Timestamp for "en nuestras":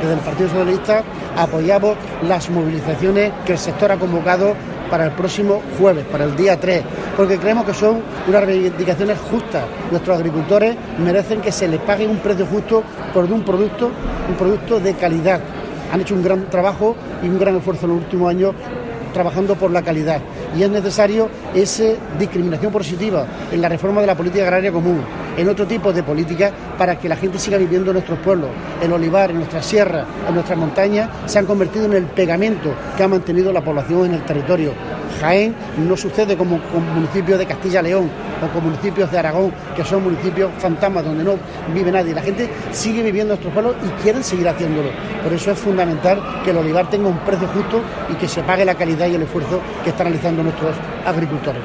29.30-29.66, 30.28-30.58